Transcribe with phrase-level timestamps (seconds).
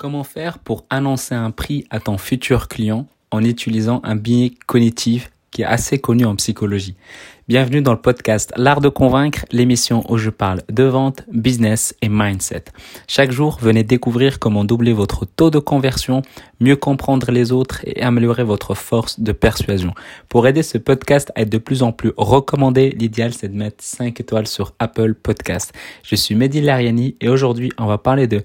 [0.00, 5.30] Comment faire pour annoncer un prix à ton futur client en utilisant un biais cognitif
[5.50, 6.96] qui est assez connu en psychologie?
[7.48, 12.08] Bienvenue dans le podcast L'art de convaincre, l'émission où je parle de vente, business et
[12.08, 12.64] mindset.
[13.08, 16.22] Chaque jour, venez découvrir comment doubler votre taux de conversion,
[16.60, 19.92] mieux comprendre les autres et améliorer votre force de persuasion.
[20.30, 23.84] Pour aider ce podcast à être de plus en plus recommandé, l'idéal c'est de mettre
[23.84, 25.74] 5 étoiles sur Apple Podcast.
[26.02, 28.42] Je suis Mehdi Lariani et aujourd'hui on va parler de...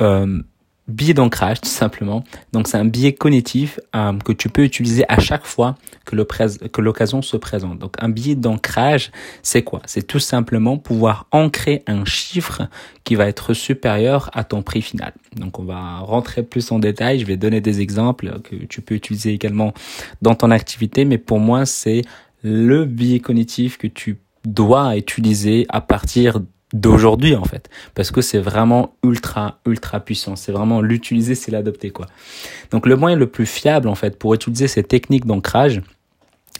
[0.00, 0.42] Euh,
[0.86, 2.24] billet d'ancrage tout simplement.
[2.52, 7.22] Donc c'est un billet cognitif euh, que tu peux utiliser à chaque fois que l'occasion
[7.22, 7.78] se présente.
[7.78, 9.10] Donc un billet d'ancrage,
[9.42, 9.80] c'est quoi?
[9.86, 12.68] C'est tout simplement pouvoir ancrer un chiffre
[13.04, 15.14] qui va être supérieur à ton prix final.
[15.36, 18.94] Donc on va rentrer plus en détail, je vais donner des exemples que tu peux
[18.94, 19.72] utiliser également
[20.20, 22.02] dans ton activité, mais pour moi c'est
[22.42, 26.40] le billet cognitif que tu dois utiliser à partir
[26.74, 27.70] d'aujourd'hui en fait.
[27.94, 30.36] Parce que c'est vraiment ultra ultra puissant.
[30.36, 32.06] C'est vraiment l'utiliser c'est l'adopter quoi.
[32.70, 35.80] Donc le moyen le plus fiable en fait pour utiliser ces techniques d'ancrage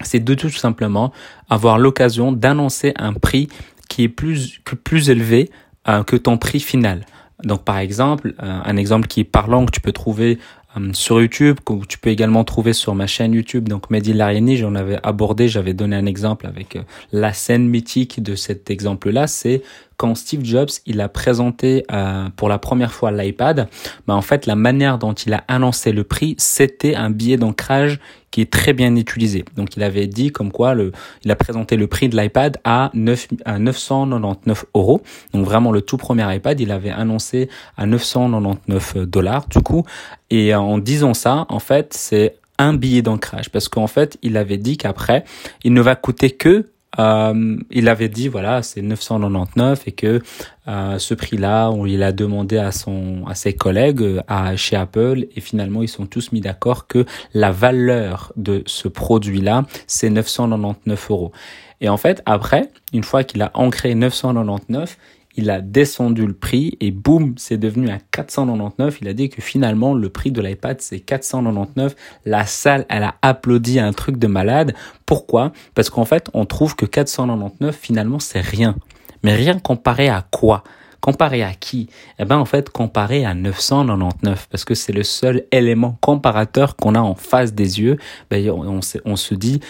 [0.02, 1.12] c'est de tout simplement
[1.48, 3.48] avoir l'occasion d'annoncer un prix
[3.88, 5.50] qui est plus plus élevé
[5.88, 7.04] euh, que ton prix final.
[7.42, 10.38] Donc par exemple euh, un exemple qui est parlant que tu peux trouver
[10.76, 13.68] euh, sur YouTube, que tu peux également trouver sur ma chaîne YouTube.
[13.68, 16.78] Donc Mehdi Lariani, j'en avais abordé, j'avais donné un exemple avec
[17.12, 19.62] la scène mythique de cet exemple-là, c'est
[19.96, 23.68] quand Steve Jobs il a présenté euh, pour la première fois l'iPad,
[24.06, 28.00] bah en fait la manière dont il a annoncé le prix, c'était un billet d'ancrage
[28.30, 29.44] qui est très bien utilisé.
[29.54, 30.90] Donc il avait dit comme quoi le,
[31.24, 35.02] il a présenté le prix de l'iPad à, 9, à 999 euros.
[35.32, 39.84] Donc vraiment le tout premier iPad, il avait annoncé à 999 dollars du coup.
[40.30, 44.58] Et en disant ça, en fait, c'est un billet d'ancrage parce qu'en fait, il avait
[44.58, 45.24] dit qu'après,
[45.62, 50.22] il ne va coûter que euh, il avait dit voilà c'est 999 et que
[50.68, 54.76] euh, ce prix-là on il a demandé à son à ses collègues euh, à chez
[54.76, 60.10] Apple et finalement ils sont tous mis d'accord que la valeur de ce produit-là c'est
[60.10, 61.32] 999 euros.
[61.80, 64.96] Et en fait après une fois qu'il a ancré 999
[65.36, 68.98] il a descendu le prix et boum, c'est devenu à 499.
[69.00, 71.94] Il a dit que finalement, le prix de l'iPad, c'est 499.
[72.24, 74.74] La salle, elle a applaudi un truc de malade.
[75.06, 75.52] Pourquoi?
[75.74, 78.76] Parce qu'en fait, on trouve que 499, finalement, c'est rien.
[79.22, 80.62] Mais rien comparé à quoi?
[81.00, 81.90] Comparé à qui?
[82.18, 86.94] Eh ben en fait comparé à 999 parce que c'est le seul élément comparateur qu'on
[86.94, 87.98] a en face des yeux.
[88.30, 89.60] Ben, on, on se dit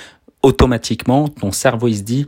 [0.42, 2.26] automatiquement, ton cerveau il se dit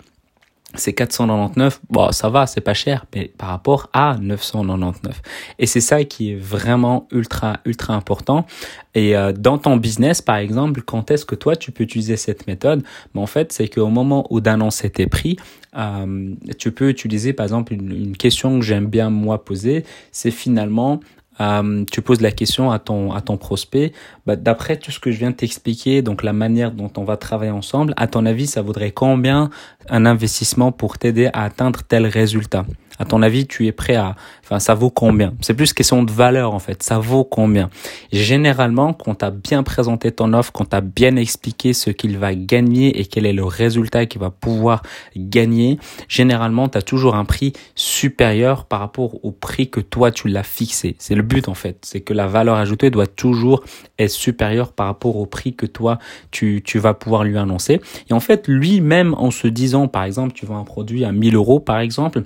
[0.77, 5.21] c'est 499, bon, ça va, c'est pas cher, mais par rapport à 999.
[5.59, 8.47] Et c'est ça qui est vraiment ultra, ultra important.
[8.95, 12.47] Et euh, dans ton business, par exemple, quand est-ce que toi, tu peux utiliser cette
[12.47, 12.83] méthode?
[13.15, 15.37] Mais En fait, c'est qu'au moment où d'annoncer tes prix,
[15.77, 20.31] euh, tu peux utiliser, par exemple, une, une question que j'aime bien, moi, poser, c'est
[20.31, 21.01] finalement,
[21.41, 23.93] euh, tu poses la question à ton à ton prospect,
[24.27, 27.17] bah, d'après tout ce que je viens de t'expliquer, donc la manière dont on va
[27.17, 29.51] travailler ensemble, à ton avis, ça vaudrait combien
[29.89, 32.65] un investissement pour t'aider à atteindre tel résultat
[32.99, 35.35] À ton avis, tu es prêt à, enfin, ça vaut combien?
[35.43, 36.83] C'est plus question de valeur en fait.
[36.83, 37.69] Ça vaut combien?
[38.11, 42.17] Généralement, quand tu as bien présenté ton offre, quand tu as bien expliqué ce qu'il
[42.17, 44.83] va gagner et quel est le résultat qu'il va pouvoir
[45.15, 50.29] gagner, généralement, tu as toujours un prix supérieur par rapport au prix que toi tu
[50.29, 50.97] l'as fixé.
[50.99, 53.63] C'est le but en fait, c'est que la valeur ajoutée doit toujours
[53.99, 55.99] être supérieure par rapport au prix que toi
[56.31, 57.83] tu, tu vas pouvoir lui annoncer.
[58.09, 61.35] Et en fait, lui-même en se disant, par exemple, tu vends un produit à 1000
[61.37, 62.23] euros par exemple,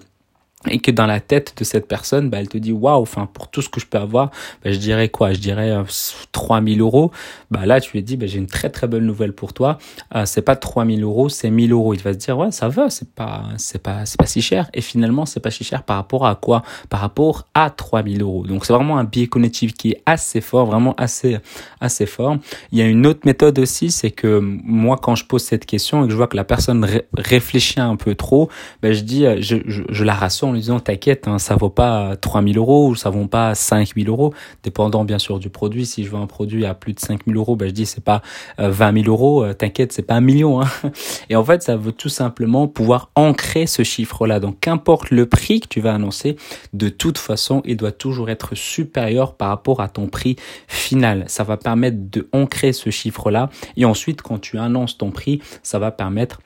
[0.69, 3.48] et que dans la tête de cette personne, bah, elle te dit waouh, enfin pour
[3.48, 4.31] tout ce que je peux avoir,
[4.62, 5.32] bah, je dirais quoi?
[5.32, 5.84] Je dirais euh,
[6.32, 7.12] 3000 euros.
[7.50, 9.78] Bah là, tu lui dis bah, j'ai une très très bonne nouvelle pour toi.
[10.15, 11.94] Euh, c'est pas 3000 euros, c'est 1000 euros.
[11.94, 14.69] Il va se dire ouais, ça va, c'est pas c'est pas c'est pas si cher.
[14.75, 16.62] Et finalement, c'est pas si cher par rapport à quoi?
[16.91, 18.47] Par rapport à 3000 euros.
[18.47, 21.38] Donc c'est vraiment un biais cognitif qui est assez fort, vraiment assez
[21.81, 22.37] assez fort.
[22.71, 26.04] Il y a une autre méthode aussi, c'est que moi quand je pose cette question
[26.04, 28.50] et que je vois que la personne réfléchit un peu trop,
[28.82, 31.70] bah, je dis je, je, je la rassure en lui disant t'inquiète, hein, ça vaut
[31.70, 35.86] pas 3000 euros ou ça vaut pas 5000 euros, dépendant bien sûr du produit.
[35.86, 38.22] Si je veux un produit à plus de 5000 euros, ben je dis c'est pas
[38.58, 40.60] 20 euh, 000 euros, euh, t'inquiète, c'est pas un million.
[40.60, 40.68] Hein.
[41.30, 44.41] Et en fait, ça veut tout simplement pouvoir ancrer ce chiffre-là.
[44.41, 46.36] Donc qu'importe le prix que tu vas annoncer,
[46.72, 50.36] de toute façon, il doit toujours être supérieur par rapport à ton prix
[50.68, 51.24] final.
[51.28, 53.50] Ça va permettre de ancrer ce chiffre-là.
[53.76, 56.41] Et ensuite, quand tu annonces ton prix, ça va permettre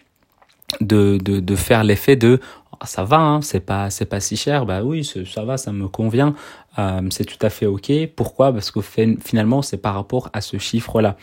[0.81, 2.41] de, de, de faire l'effet de
[2.81, 4.67] ah, ça va, hein, c'est pas c'est pas si cher.
[4.67, 6.35] Bah oui, ça va, ça me convient.
[6.79, 7.91] Euh, c'est tout à fait ok.
[8.17, 8.53] Pourquoi?
[8.53, 11.17] Parce que finalement, c'est par rapport à ce chiffre-là.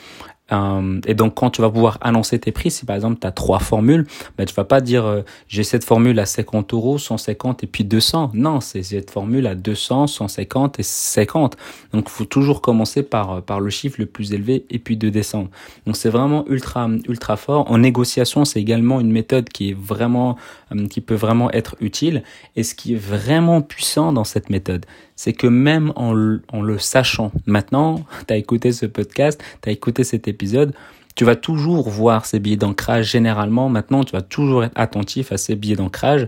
[0.51, 3.31] Euh, et donc, quand tu vas pouvoir annoncer tes prix, si par exemple tu as
[3.31, 4.05] trois formules,
[4.37, 7.83] ben, tu vas pas dire euh, j'ai cette formule à 50 euros, 150 et puis
[7.83, 8.31] 200.
[8.33, 11.57] Non, c'est cette formule à 200, 150 et 50.
[11.93, 15.09] Donc, faut toujours commencer par, euh, par le chiffre le plus élevé et puis de
[15.09, 15.49] descendre.
[15.85, 17.69] Donc, c'est vraiment ultra, ultra fort.
[17.71, 20.37] En négociation, c'est également une méthode qui est vraiment,
[20.73, 22.23] euh, qui peut vraiment être utile.
[22.55, 24.85] Et ce qui est vraiment puissant dans cette méthode,
[25.23, 30.03] c'est que même en, le sachant, maintenant, tu as écouté ce podcast, tu as écouté
[30.03, 30.73] cet épisode,
[31.13, 33.11] tu vas toujours voir ces billets d'ancrage.
[33.11, 36.27] Généralement, maintenant, tu vas toujours être attentif à ces billets d'ancrage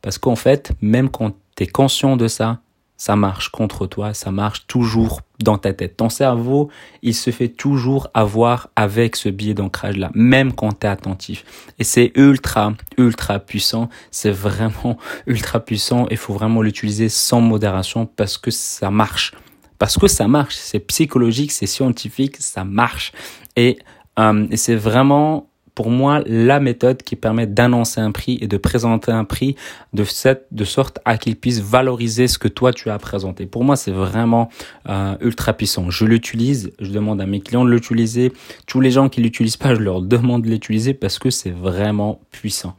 [0.00, 2.58] parce qu'en fait, même quand tu es conscient de ça,
[3.02, 5.96] ça marche contre toi, ça marche toujours dans ta tête.
[5.96, 6.70] Ton cerveau,
[7.02, 11.44] il se fait toujours avoir avec ce biais d'ancrage-là, même quand tu es attentif.
[11.80, 13.88] Et c'est ultra, ultra puissant.
[14.12, 16.06] C'est vraiment ultra puissant.
[16.12, 19.32] Il faut vraiment l'utiliser sans modération parce que ça marche.
[19.80, 20.54] Parce que ça marche.
[20.54, 23.10] C'est psychologique, c'est scientifique, ça marche.
[23.56, 23.80] Et,
[24.20, 28.56] euh, et c'est vraiment pour moi la méthode qui permet d'annoncer un prix et de
[28.56, 29.56] présenter un prix
[29.92, 33.46] de cette de sorte à qu'il puisse valoriser ce que toi tu as présenté.
[33.46, 34.48] Pour moi, c'est vraiment
[34.88, 35.90] euh, ultra puissant.
[35.90, 38.32] Je l'utilise, je demande à mes clients de l'utiliser.
[38.66, 42.20] Tous les gens qui l'utilisent pas, je leur demande de l'utiliser parce que c'est vraiment
[42.30, 42.76] puissant.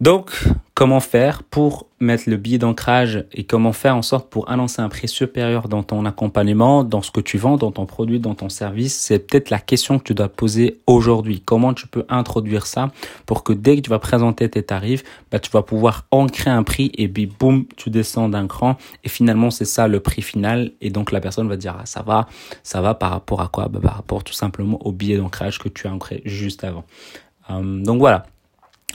[0.00, 0.32] Donc,
[0.74, 4.88] comment faire pour mettre le billet d'ancrage et comment faire en sorte pour annoncer un
[4.88, 8.48] prix supérieur dans ton accompagnement, dans ce que tu vends, dans ton produit, dans ton
[8.48, 11.42] service C'est peut-être la question que tu dois poser aujourd'hui.
[11.44, 12.90] Comment tu peux introduire ça
[13.26, 16.62] pour que dès que tu vas présenter tes tarifs, bah, tu vas pouvoir ancrer un
[16.62, 20.72] prix et puis boum, tu descends d'un cran et finalement c'est ça le prix final
[20.80, 22.26] et donc la personne va dire ah, ça va,
[22.62, 23.68] ça va par rapport à quoi?
[23.68, 26.84] Bah, Par rapport tout simplement au billet d'ancrage que tu as ancré juste avant.
[27.50, 28.24] Euh, donc voilà,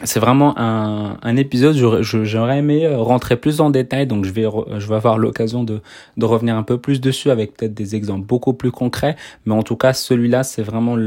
[0.04, 1.76] c'est vraiment un, un épisode.
[1.76, 4.46] J'aurais aimé euh, rentrer plus en détail, donc je vais
[4.78, 5.82] je vais avoir l'occasion de,
[6.18, 9.16] de revenir un peu plus dessus avec peut-être des exemples beaucoup plus concrets.
[9.46, 10.98] Mais en tout cas, celui-là, c'est vraiment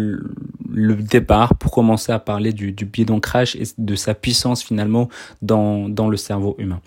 [0.79, 5.09] le, départ pour commencer à parler du, du biais d'ancrage et de sa puissance finalement
[5.43, 6.81] dans dans le cerveau humain.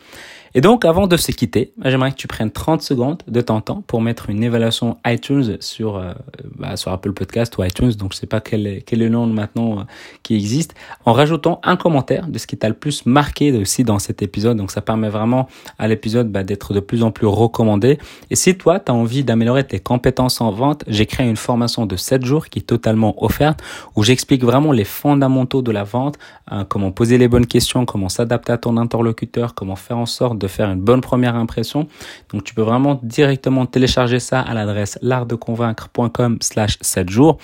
[0.53, 3.83] Et donc, avant de se quitter, j'aimerais que tu prennes 30 secondes de ton temps
[3.87, 6.11] pour mettre une évaluation iTunes sur, euh,
[6.57, 7.91] bah, sur Apple Podcast ou iTunes.
[7.91, 9.83] Donc, je sais pas quel est, quel est le nom maintenant euh,
[10.23, 10.75] qui existe.
[11.05, 14.57] En rajoutant un commentaire de ce qui t'a le plus marqué aussi dans cet épisode.
[14.57, 15.47] Donc, ça permet vraiment
[15.79, 17.97] à l'épisode bah, d'être de plus en plus recommandé.
[18.29, 21.85] Et si toi, tu as envie d'améliorer tes compétences en vente, j'ai créé une formation
[21.85, 23.61] de 7 jours qui est totalement offerte
[23.95, 26.17] où j'explique vraiment les fondamentaux de la vente,
[26.47, 30.37] hein, comment poser les bonnes questions, comment s'adapter à ton interlocuteur, comment faire en sorte
[30.37, 31.87] de faire une bonne première impression.
[32.31, 37.37] Donc tu peux vraiment directement télécharger ça à l'adresse l'artdeconvaincre.com slash 7 jours.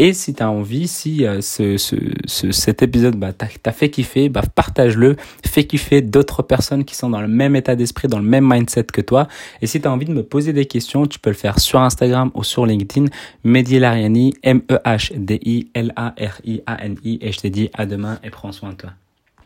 [0.00, 3.90] Et si tu as envie, si euh, ce, ce, ce, cet épisode bah, t'a fait
[3.90, 8.20] kiffer, bah, partage-le, fais kiffer d'autres personnes qui sont dans le même état d'esprit, dans
[8.20, 9.26] le même mindset que toi.
[9.60, 11.80] Et si tu as envie de me poser des questions, tu peux le faire sur
[11.80, 13.06] Instagram ou sur LinkedIn.
[13.42, 17.18] Mehdi Lariani, M-E-H-D-I-L-A-R-I-A-N-I.
[17.20, 18.90] Et je te dis à demain et prends soin de toi.